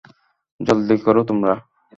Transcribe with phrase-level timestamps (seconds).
[0.59, 1.53] জলদি করো তোমরা।